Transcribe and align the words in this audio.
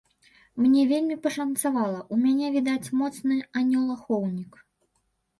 Мне 0.61 0.81
вельмі 0.91 1.17
пашанцавала, 1.25 1.99
у 2.15 2.17
мяне, 2.23 2.47
відаць, 2.55 2.93
моцны 3.01 3.37
анёл-ахоўнік. 3.61 4.57